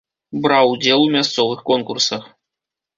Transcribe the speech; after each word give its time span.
Браў 0.45 0.65
удзел 0.77 1.05
у 1.09 1.13
мясцовых 1.17 1.59
конкурсах. 1.71 2.23